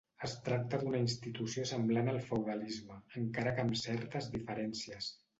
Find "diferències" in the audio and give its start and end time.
4.37-5.11